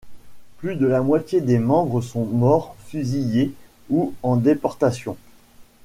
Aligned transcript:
Plus 0.57 0.75
de 0.77 0.87
la 0.87 1.03
moitié 1.03 1.41
des 1.41 1.59
membres 1.59 2.01
sont 2.01 2.25
morts 2.25 2.75
fusillés 2.87 3.53
ou 3.91 4.15
en 4.23 4.35
déportation. 4.35 5.15